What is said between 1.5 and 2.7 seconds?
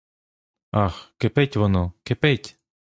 воно, кипить!